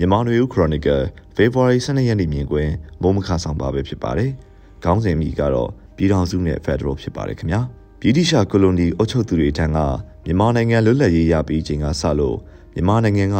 [0.00, 1.02] မြန်မာနွေဦးခရိုနီကယ်
[1.36, 4.30] ဖေဖော်ဝါရီ12ရက်နေ့မြင်ကွင်းမိုးမခဆောင်ပါပဲဖြစ်ပါတယ်။
[4.84, 7.60] ခေါင်းစဉ်မိကတော့ပြည်ထောင်စုနဲ့ဖက်ဒရယ်ဖြစ်ပါတယ်ခင်ဗျာ။
[8.00, 9.78] ဗြိတိရှကိုလိုနီအုပ်ချုပ်သူတွေထံက
[10.24, 12.36] မြန်မာနိုင်ငံလွတ်လပ်ရေးရပြီးချိန်ကစလို့
[12.74, 13.38] မြန်မာနိုင်ငံက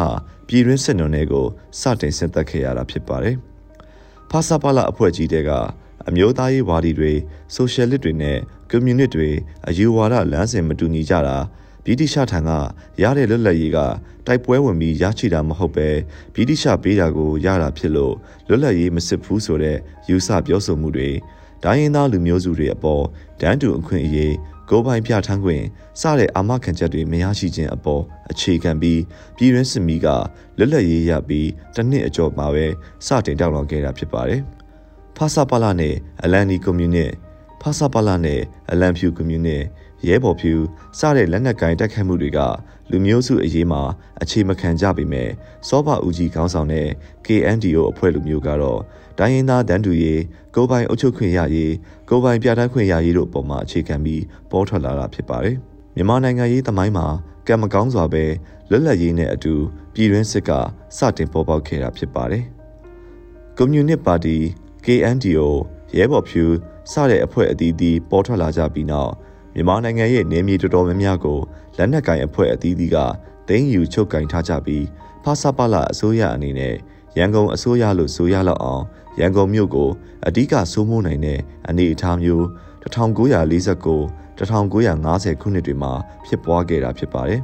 [0.48, 1.46] ပြည်တွင်းစစ်နုံတွေကို
[1.80, 3.36] စတင်ဆင်သက်ခဲ့ရတာဖြစ်ပါတယ်။
[4.30, 5.50] ဖာစာပါလာအဖွဲ့ကြီးတွေက
[6.08, 7.12] အမျိုးသားရေးဝါဒီတွေ
[7.54, 8.38] ဆိုရှယ်လစ်တွေနဲ့
[8.70, 9.28] ကွန်မြူနစ်တွေ
[9.68, 11.36] အယူဝါဒလမ်းစဉ်မတူညီကြတာ
[11.88, 12.50] ဗြိတိရှထံက
[13.02, 13.78] ရတဲ့လွတ်လပ်ရေးက
[14.26, 15.88] တိုက်ပွဲဝင်ပြီးရရှိတာမဟုတ်ပဲ
[16.34, 18.14] ဗြိတိရှပေးတာကိုရတာဖြစ်လို့
[18.48, 19.76] လွတ်လပ်ရေးမစစ်ဘူးဆိုတဲ့
[20.08, 21.10] ယူဆပြောဆိုမှုတွေ
[21.64, 23.04] ဒိုင်းရင်သားလူမျိုးစုတွေအပေါ်
[23.40, 24.34] တန်းတူအခွင့်အရေး
[24.70, 25.64] ကိုပိုင်ပြထန်းခွင့်
[26.00, 29.00] စတဲ့အာမခံချက်တွေမရရှိခြင်းအပေါ်အခြေခံပြီး
[29.36, 30.06] ပြည်တွင်းစစ်မီးက
[30.58, 32.66] လွတ်လပ်ရေးရပြီးတစ်နှစ်အကျော်မှာပဲ
[33.06, 34.42] စတင်တောက်လောင်ခဲ့တာဖြစ်ပါတယ်။
[35.16, 37.12] ဖာစာပါလာနဲ့အလန်နီကွန်မြူနစ်
[37.62, 39.62] ဖာစာပါလာနဲ့အလန်ဖြူကွန်မြူနစ်
[40.06, 40.54] ရဲဘော်ဖြူ
[40.98, 42.38] စတဲ့လက်နက်ကိုင်တိုက်ခိုက်မှုတွေက
[42.90, 43.82] လူမျိုးစုအရေးမှာ
[44.22, 45.28] အခြေမခံကြပေမဲ့
[45.68, 46.88] စောဘဦးကြီးခေါင်းဆောင်တဲ့
[47.26, 48.80] KNDO အဖွဲ့လူမျိုးကတော့
[49.18, 50.20] ဒိုင်းရင်သားတန်းတူရေး
[50.54, 51.72] ကိုပိုင်အုပ်ချုပ်ခွင့်ရရေး
[52.08, 55.56] ကိုပိုင်ပြဋ္ဌာန်းခွင့်ရရေးတို့အပေါ်မှာအခြေခံပြီးပေါ်ထွက်လာတာဖြစ်ပါတယ်။
[55.96, 57.06] မြန်မာနိုင်ငံရေးသမိုင်းမှာ
[57.46, 58.24] ကံမကောင်းစွာပဲ
[58.70, 59.54] လွတ်လပ်ရေးနဲ့အတူ
[59.94, 60.50] ပြည်တွင်းစစ်က
[60.96, 62.44] စတင်ပေါ်ပေါက်ခဲ့တာဖြစ်ပါတယ်။
[63.56, 64.36] ကွန်မြူနစ်ပါတီ
[64.84, 65.48] KNDO
[65.96, 66.44] ရဲဘော်ဖြူ
[66.92, 69.12] စတဲ့အဖွဲ့အသီးသီးပေါ်ထွက်လာကြပြီးနောက်
[69.58, 71.38] မြန်မာနိုင်ငံရဲ့နေမြေတော်တော်များများကို
[71.76, 72.96] လက်နက်ကင်အဖွဲ့အသီးသီးက
[73.48, 74.84] သိမ်းယူချုပ်ကင်ထားကြပြီး
[75.24, 76.74] ဖာစာပါလာအစိုးရအနေနဲ့
[77.18, 78.84] ရန်ကုန်အစိုးရလို့ဆိုရလောက်အောင်
[79.20, 79.90] ရန်ကုန်မြို့ကို
[80.26, 82.44] အဓိကစိုးမိုးနိုင်တဲ့အနေအထားမျိုး
[82.82, 83.98] 1949
[84.38, 85.92] 1950ခုနှစ်တွေမှာ
[86.26, 87.40] ဖြစ်ပွားခဲ့တာဖြစ်ပါတယ်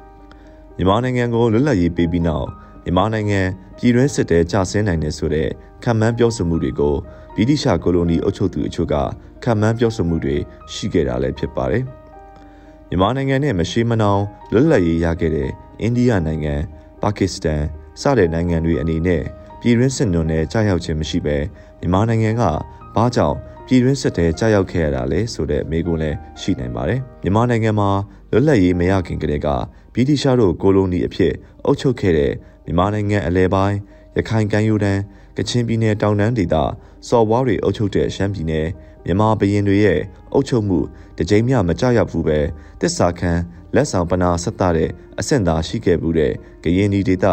[0.76, 2.48] ။မြန်မာနိုင်ငံကိုလွတ်လပ်ရေးပေးပြီးနောက်
[2.84, 3.40] မြန်မာနိုင်ငံ
[3.76, 5.48] ပြည်တွင်းစစ်တဲကျဆင်းနိုင်တယ်ဆိုတဲ့
[5.82, 6.94] ခံမှန်းပြောဆိုမှုတွေကို
[7.36, 8.94] ဗြိတိရှကိုလိုနီအုပ်ချုပ်သူအချို့က
[9.42, 10.36] ခံမှန်းပြောဆိုမှုတွေ
[10.72, 11.84] ရှိခဲ့တာလည်းဖြစ်ပါတယ်။
[12.88, 14.22] မြန်မာနိုင်ငံနဲ့မရှိမနှောင်
[14.52, 16.54] လွတ်လပ်ရေးရခဲ့တဲ့အိန္ဒိယနိုင်ငံ
[17.02, 17.62] ပါကစ္စတန်
[18.00, 19.22] စတဲ့နိုင်ငံတွေအနေနဲ့
[19.64, 21.36] ပြည်တွင်းစစ်နွန်နဲ့ကြာရောက်ခြင်းမရှိဘဲ
[21.80, 22.42] မြန်မာနိုင်ငံက
[22.94, 27.90] ဘာကြောင့်ပြည်တွင်းစစ်တဲကြာရောက်ခဲ့ရတာလဲဆိုတဲ့မေးခွန်းလည်းရှိနိုင်ပါတယ်။မြန်မာနိုင်ငံမှာ
[28.30, 29.48] လွတ်လပ်ရေးမရခင်ကတည်းက
[29.94, 31.32] ဗြိတိရှတို့ကိုလိုနီအဖြစ်
[31.64, 32.32] အုပ်ချုပ်ခဲ့တဲ့
[32.64, 33.76] မြန်မာနိုင်ငံအလဲပိုင်း
[34.16, 35.00] ရခိုင်ကမ်းရိုးတန်း
[35.36, 36.56] ကချင်ပြည်နယ်တောင်တန်းဒေသ
[37.08, 38.66] စော်ဘွားတွေအုပ်ချုပ်တဲ့ရှမ်းပြည်နယ်
[39.04, 40.00] မြန်မာဘရင်တွေရဲ့
[40.32, 40.78] အုပ်ချုပ်မှု
[41.18, 42.38] တကြိမ်မျှမကြရောက်ဘူးပဲ
[42.80, 43.42] တစ္ဆာခန်း
[43.74, 46.32] လက်ဆောင်ပနာဆက်တာတဲ့အဆင့်သာရှိခဲ့ဘူးတဲ့
[46.64, 47.26] ကရင်ဒီဒေသ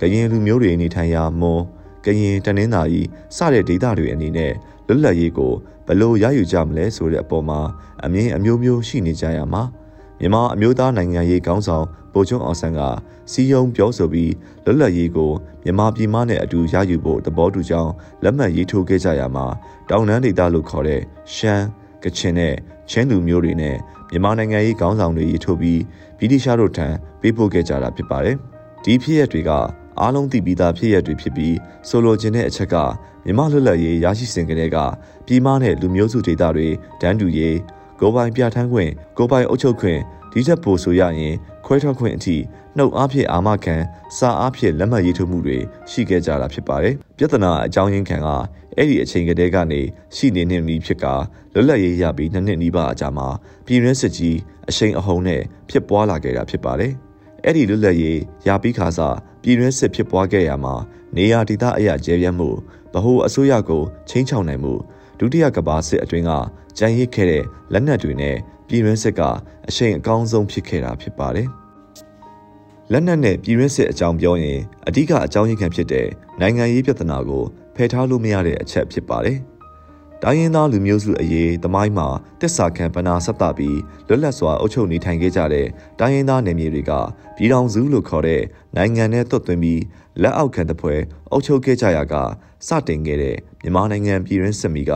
[0.00, 1.62] ကရင်လူမျိုးတွေနေထိုင်ရာမွန်
[2.04, 3.02] ကရင်တနင်္သာရီ
[3.36, 4.52] စတဲ့ဒေသတွေအနေနဲ့
[4.86, 5.52] လွတ်လပ်ရေးကို
[5.86, 7.60] ဘလို့ရယူကြမလဲဆိုတဲ့အပေါ်မှာ
[8.04, 9.62] အမြင်အမျိုးမျိုးရှိနေကြရမှာ
[10.20, 12.80] မြန်မာအမျိုးသားနိုင်ငံရေးခေါင်းဆောင်ဗိုလ်ချုပ်အောင်ဆန်းက
[13.32, 14.32] စီယုံပြောဆိုပြီး
[14.64, 15.32] လွတ်လပ်ရေးကို
[15.64, 19.46] မြန်မာပြည်မနဲ့အတူရယူဖို့သဘောတူကြောင်းလက်မှတ်ရေးထိုးခဲ့ကြရမှာ
[19.88, 21.00] တောင်တန်းဒေသလို့ခေါ်တဲ့
[21.34, 21.64] ရှမ်း
[22.04, 22.54] ကချင်နဲ့
[22.90, 23.76] ချင်းလူမျိုးတွေနဲ့
[24.10, 25.80] မြန်မာနိုင်ငံရေးခေါင်းဆောင်တွေရေးထိုးပြီး
[26.18, 26.86] ဗြိတိရှားတို့ထံ
[27.20, 28.36] ပေးပို့ခဲ့ကြတာဖြစ်ပါတယ်။
[28.84, 29.50] ဒီဖြစ်ရပ်တွေက
[30.00, 31.54] အားလုံးသိပြီးသားဖြစ်ရပ်တွေဖြစ်ပြီး
[31.88, 32.76] ဆိုလိုချင်တဲ့အချက်က
[33.24, 34.78] မြန်မာလွတ်လပ်ရေးရရှိစဉ်ကတည်းက
[35.26, 36.68] ပြည်မနဲ့လူမျိုးစုဒေသတွေ
[37.00, 37.56] တန်းတူရေး
[38.00, 40.00] ကိုပိုင်ပြဋ္ဌာန်းခွင့်ကိုပိုင်အုပ်ချုပ်ခွင့်
[40.32, 41.34] ဒီချက်ပို့ဆိုရရင်
[41.66, 42.36] ခွဲထွက်ခွင့်အထိ
[42.76, 43.76] နှုတ်အားဖြင့်အာမခံ
[44.18, 45.58] စာအားဖြင့်လက်မှတ်ရေးထိုးမှုတွေ
[45.90, 48.28] ရှိခဲ့ကြတာဖြစ်ပါတယ်။ပြဿနာအကြောင်းရင်းခံက
[48.76, 49.80] အဲ့ဒီအချိန်ကတည်းကနေ
[50.16, 51.04] ရှိနေနေပြီဖြစ်က
[51.54, 53.28] လွတ်လပ်ရေးရပြီးနှစ်နှစ်နီးပါးအကြာမှာ
[53.66, 54.36] ပြည်ရင်းစစ်ကြီး
[54.68, 56.92] အရှိန်အဟုန်နဲ့ဖြစ်ပွားလာခဲ့တာဖြစ်ပါတယ်။
[57.44, 60.74] အဲ့ဒီလွတ်လပ်ရေးရပြီးခါစားပြည်ရင်းစစ်ဖြစ်ပွားခဲ့ရမှာ
[61.16, 62.48] နေရာဒေသအရာကျဲပြတ်မှု
[62.92, 64.74] ဗဟိုအစိုးရကိုချင်းချောင်နိုင်မှု
[65.18, 66.30] ဒုတိယကမ္ဘာစစ်အတွင်းက
[66.78, 68.36] ကြံရစ်ခဲ့တဲ့လက်နက်တွေနဲ့
[68.68, 69.20] ပြည်တွင်းစစ်က
[69.68, 71.48] အရှိန်အကောင်းဆုံးဖြစ်ခဲ့တာဖြစ်ပါတယ်။
[72.92, 76.06] လက်နက်နဲ့ပြည်တွင်းစစ်အကြောင်းပြောရင်အဓိကအကြောင်းရင်းခံဖြစ်တဲ့
[76.40, 77.44] နိုင်ငံရေးပြဿနာကို
[77.76, 79.38] ဖယ်ထားလို့မရတဲ့အချက်ဖြစ်ပါတယ်။
[80.24, 82.08] တိုင်းရင်းသားလူမျိုးစုအရေးသမိုင်းမှာ
[82.40, 85.66] တစ္ဆာခံပနာဆက်တာပြီးလွတ်လပ်စွာအုပ်ချုပ်နေထိုင်ခဲ့ကြတဲ့
[86.00, 86.92] တိုင်းရင်းသားနယ်မြေတွေက
[87.36, 88.42] ပြည်ထောင်စုလို့ခေါ်တဲ့
[88.76, 89.82] နိုင်ငံနဲ့တွတ်သွင်းပြီး
[90.22, 90.94] လက်အောက်ခံတပွဲ
[91.30, 92.14] အုပ်ချုပ်ခဲ့ကြရက
[92.66, 94.92] စတင်ခဲ့တဲ့မြန်မာနိုင်ငံပြည်ရင်းစစ်မီက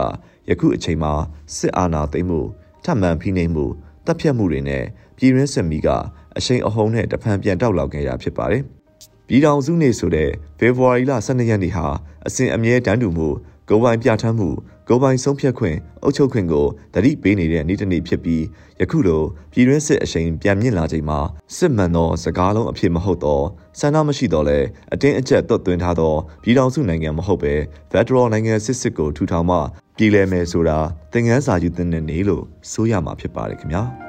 [0.49, 1.13] ယခုအချိန်မှာ
[1.55, 2.41] စစ်အာဏာသိမ်းမှု
[2.83, 3.65] ထပ်မံဖိနှိပ်မှု
[4.05, 4.83] တပ်ဖြတ်မှုတွေနဲ့
[5.17, 5.87] ပြည်ရင်းစစ်မီက
[6.37, 8.63] အရှိန်အဟုန်နဲ့တဖန်ပြန်တောက်လောက်ခဲ့ရဖြစ်ပါတယ်။
[9.27, 10.29] ပြည်ထောင်စုနေ့ဆိုတဲ့
[10.59, 11.87] ဖေဖော်ဝါရီလ12ရက်နေ့ဟာ
[12.27, 13.27] အစဉ်အမြဲတမ်းတူမှု
[13.69, 14.49] ကိုပိုင်ပြဋ္ဌာန်းမှု
[14.89, 18.43] ကိုပိုင်ဆုံးဖြတ်ခွင့်အုပ်ချုပ်ခွင့်ကိုတတိပေးနေတဲ့နေ့တစ်နေ့ဖြစ်ပြီး
[18.81, 21.19] ယခုလိုပြည်တွင်းစစ်အရှိန်ပြန်မြင့်လာချိန်မှာ
[21.57, 23.45] စစ်မှန်သောစကားလုံးအဖြစ်မဟုတ်တော့
[23.79, 24.59] ဆန္ဒမရှိတော့လဲ
[24.93, 27.53] အတင်းအကျပ်သွတ်သွင်းထားသောပြည်ထောင်စုနိုင်ငံမဟုတ်ပဲ
[27.91, 29.57] ဖက်ဒရယ်နိုင်ငံစစ်စစ်ကိုထူထောင်မှ
[29.97, 30.77] ပြည်လဲမယ်ဆိုတာ
[31.13, 33.83] သင်ခန်းစာယူသင့်တဲ့နေ့လို့ဆိုရမှာဖြစ်ပါတယ်ခင်ဗျာ။